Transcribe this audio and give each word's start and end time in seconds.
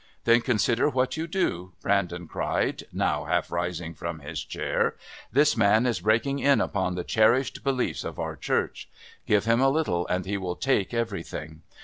"Then 0.23 0.41
consider 0.41 0.89
what 0.89 1.15
you 1.15 1.27
do," 1.27 1.73
Brandon 1.83 2.27
cried, 2.27 2.85
now 2.91 3.25
half 3.25 3.51
rising 3.51 3.93
from 3.93 4.17
his 4.21 4.43
chair. 4.43 4.95
"This 5.31 5.55
man 5.55 5.85
is 5.85 5.99
breaking 5.99 6.39
in 6.39 6.59
upon 6.59 6.95
the 6.95 7.03
cherished 7.03 7.63
beliefs 7.63 8.03
of 8.03 8.17
our 8.17 8.35
Church. 8.35 8.89
Give 9.27 9.45
him 9.45 9.61
a 9.61 9.69
little 9.69 10.07
and 10.07 10.25
he 10.25 10.37
will 10.37 10.55
take 10.55 10.91
everything. 10.91 11.61